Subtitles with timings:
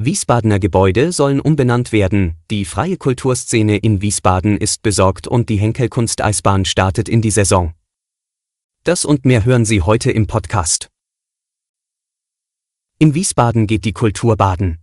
[0.00, 5.88] Wiesbadener Gebäude sollen umbenannt werden, die freie Kulturszene in Wiesbaden ist besorgt und die Henkel
[5.88, 7.74] Kunsteisbahn startet in die Saison.
[8.84, 10.88] Das und mehr hören Sie heute im Podcast.
[13.00, 14.78] In Wiesbaden geht die Kultur baden.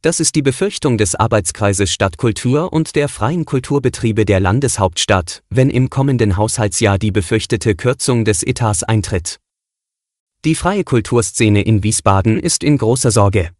[0.00, 5.90] Das ist die Befürchtung des Arbeitskreises Stadtkultur und der freien Kulturbetriebe der Landeshauptstadt, wenn im
[5.90, 9.38] kommenden Haushaltsjahr die befürchtete Kürzung des Etats eintritt.
[10.46, 13.50] Die freie Kulturszene in Wiesbaden ist in großer Sorge.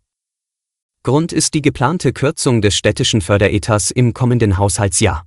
[1.02, 5.26] Grund ist die geplante Kürzung des städtischen Förderetats im kommenden Haushaltsjahr.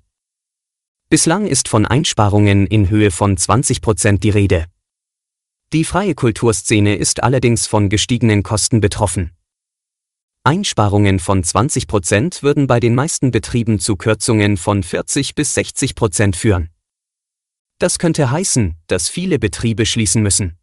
[1.10, 4.66] Bislang ist von Einsparungen in Höhe von 20 Prozent die Rede.
[5.74, 9.32] Die freie Kulturszene ist allerdings von gestiegenen Kosten betroffen.
[10.44, 15.96] Einsparungen von 20 Prozent würden bei den meisten Betrieben zu Kürzungen von 40 bis 60
[15.96, 16.70] Prozent führen.
[17.78, 20.58] Das könnte heißen, dass viele Betriebe schließen müssen.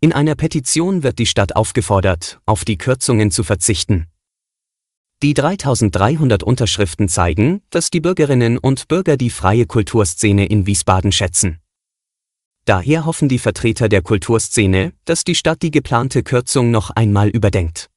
[0.00, 4.06] In einer Petition wird die Stadt aufgefordert, auf die Kürzungen zu verzichten.
[5.24, 11.58] Die 3300 Unterschriften zeigen, dass die Bürgerinnen und Bürger die freie Kulturszene in Wiesbaden schätzen.
[12.64, 17.90] Daher hoffen die Vertreter der Kulturszene, dass die Stadt die geplante Kürzung noch einmal überdenkt.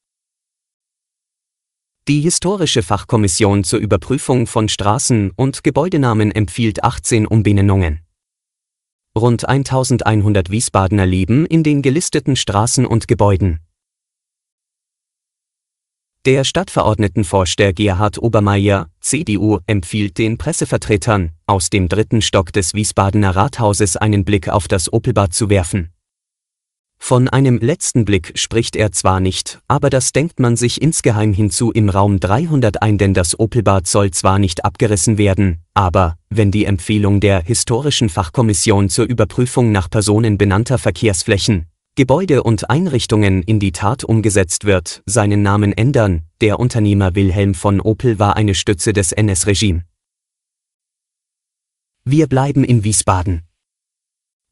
[2.07, 8.01] Die Historische Fachkommission zur Überprüfung von Straßen und Gebäudenamen empfiehlt 18 Umbenennungen.
[9.17, 13.59] Rund 1100 Wiesbadener leben in den gelisteten Straßen und Gebäuden.
[16.25, 23.97] Der Stadtverordnetenvorsteher Gerhard Obermeier, CDU, empfiehlt den Pressevertretern, aus dem dritten Stock des Wiesbadener Rathauses
[23.97, 25.89] einen Blick auf das Opelbad zu werfen.
[27.03, 31.71] Von einem letzten Blick spricht er zwar nicht, aber das denkt man sich insgeheim hinzu
[31.71, 36.63] im Raum 300 ein, denn das Opelbad soll zwar nicht abgerissen werden, aber, wenn die
[36.63, 43.71] Empfehlung der historischen Fachkommission zur Überprüfung nach Personen benannter Verkehrsflächen, Gebäude und Einrichtungen in die
[43.71, 49.11] Tat umgesetzt wird, seinen Namen ändern, der Unternehmer Wilhelm von Opel war eine Stütze des
[49.11, 49.83] NS-Regime.
[52.05, 53.41] Wir bleiben in Wiesbaden.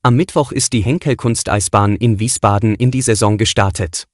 [0.02, 4.08] Am Mittwoch ist die Henkel-Kunsteisbahn in Wiesbaden in die Saison gestartet.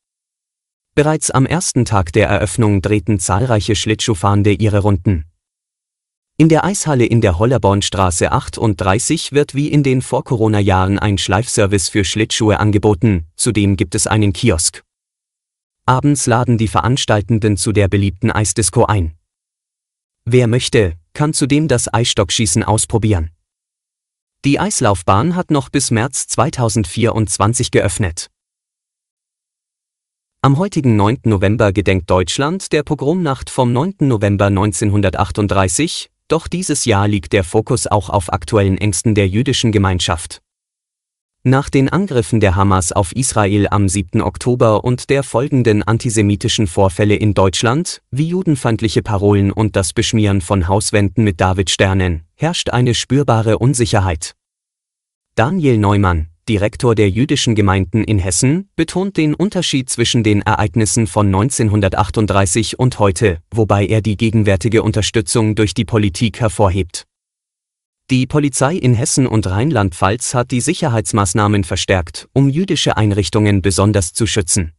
[0.96, 5.26] Bereits am ersten Tag der Eröffnung drehten zahlreiche Schlittschuhfahrende ihre Runden.
[6.38, 12.04] In der Eishalle in der Hollerbornstraße 38 wird wie in den Vor-Corona-Jahren ein Schleifservice für
[12.04, 14.84] Schlittschuhe angeboten, zudem gibt es einen Kiosk.
[15.86, 19.14] Abends laden die Veranstaltenden zu der beliebten Eisdisco ein.
[20.26, 23.30] Wer möchte, kann zudem das Eisstockschießen ausprobieren.
[24.46, 28.30] Die Eislaufbahn hat noch bis März 2024 geöffnet.
[30.44, 31.22] Am heutigen 9.
[31.24, 33.96] November gedenkt Deutschland der Pogromnacht vom 9.
[34.02, 40.44] November 1938, doch dieses Jahr liegt der Fokus auch auf aktuellen Ängsten der jüdischen Gemeinschaft.
[41.48, 44.20] Nach den Angriffen der Hamas auf Israel am 7.
[44.20, 50.68] Oktober und der folgenden antisemitischen Vorfälle in Deutschland, wie judenfeindliche Parolen und das Beschmieren von
[50.68, 54.34] Hauswänden mit Davidsternen, herrscht eine spürbare Unsicherheit.
[55.36, 61.28] Daniel Neumann, Direktor der jüdischen Gemeinden in Hessen, betont den Unterschied zwischen den Ereignissen von
[61.28, 67.06] 1938 und heute, wobei er die gegenwärtige Unterstützung durch die Politik hervorhebt.
[68.12, 74.28] Die Polizei in Hessen und Rheinland-Pfalz hat die Sicherheitsmaßnahmen verstärkt, um jüdische Einrichtungen besonders zu
[74.28, 74.74] schützen.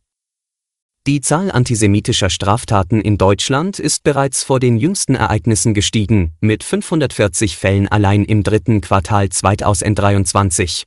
[1.09, 7.57] Die Zahl antisemitischer Straftaten in Deutschland ist bereits vor den jüngsten Ereignissen gestiegen, mit 540
[7.57, 10.85] Fällen allein im dritten Quartal 2023.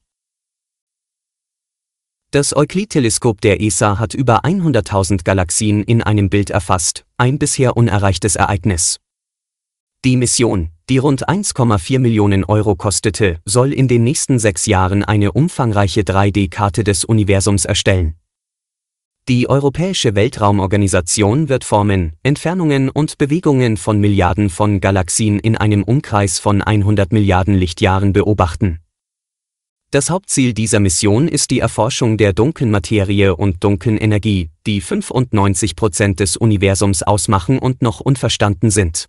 [2.32, 8.38] Das Euklid-Teleskop der ESA hat über 100.000 Galaxien in einem Bild erfasst, ein bisher unerreichtes
[8.38, 9.00] Ereignis.
[10.06, 15.32] Die Mission, die rund 1,4 Millionen Euro kostete, soll in den nächsten sechs Jahren eine
[15.32, 18.16] umfangreiche 3D-Karte des Universums erstellen.
[19.28, 26.40] Die Europäische Weltraumorganisation wird Formen, Entfernungen und Bewegungen von Milliarden von Galaxien in einem Umkreis
[26.40, 28.80] von 100 Milliarden Lichtjahren beobachten.
[29.92, 35.76] Das Hauptziel dieser Mission ist die Erforschung der dunklen Materie und dunklen Energie, die 95
[35.76, 39.08] Prozent des Universums ausmachen und noch unverstanden sind.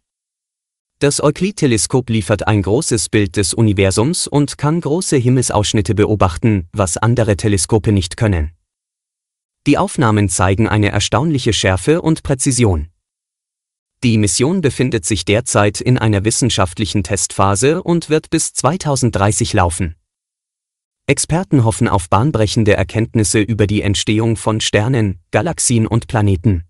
[1.01, 7.39] Das Euklid-Teleskop liefert ein großes Bild des Universums und kann große Himmelsausschnitte beobachten, was andere
[7.39, 8.51] Teleskope nicht können.
[9.67, 12.89] Die Aufnahmen zeigen eine erstaunliche Schärfe und Präzision.
[14.05, 19.95] Die Mission befindet sich derzeit in einer wissenschaftlichen Testphase und wird bis 2030 laufen.
[21.07, 26.65] Experten hoffen auf bahnbrechende Erkenntnisse über die Entstehung von Sternen, Galaxien und Planeten.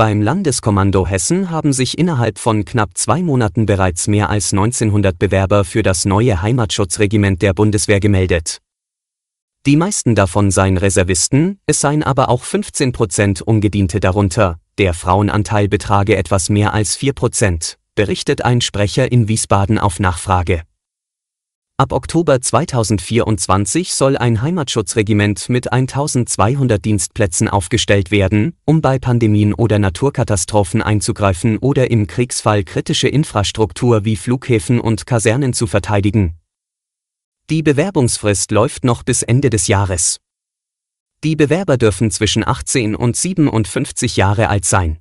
[0.00, 5.62] Beim Landeskommando Hessen haben sich innerhalb von knapp zwei Monaten bereits mehr als 1900 Bewerber
[5.62, 8.62] für das neue Heimatschutzregiment der Bundeswehr gemeldet.
[9.66, 15.68] Die meisten davon seien Reservisten, es seien aber auch 15 Prozent Ungediente darunter, der Frauenanteil
[15.68, 20.62] betrage etwas mehr als 4 Prozent, berichtet ein Sprecher in Wiesbaden auf Nachfrage.
[21.80, 29.78] Ab Oktober 2024 soll ein Heimatschutzregiment mit 1200 Dienstplätzen aufgestellt werden, um bei Pandemien oder
[29.78, 36.34] Naturkatastrophen einzugreifen oder im Kriegsfall kritische Infrastruktur wie Flughäfen und Kasernen zu verteidigen.
[37.48, 40.18] Die Bewerbungsfrist läuft noch bis Ende des Jahres.
[41.24, 44.99] Die Bewerber dürfen zwischen 18 und 57 Jahre alt sein.